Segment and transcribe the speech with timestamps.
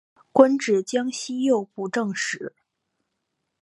[0.31, 2.55] 官至江西右布政使。